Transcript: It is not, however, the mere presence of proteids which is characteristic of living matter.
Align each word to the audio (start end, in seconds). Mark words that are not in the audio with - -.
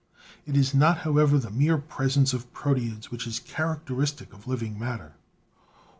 It 0.47 0.57
is 0.57 0.73
not, 0.73 0.97
however, 1.01 1.37
the 1.37 1.51
mere 1.51 1.77
presence 1.77 2.33
of 2.33 2.51
proteids 2.55 3.11
which 3.11 3.27
is 3.27 3.37
characteristic 3.39 4.33
of 4.33 4.47
living 4.47 4.79
matter. 4.79 5.13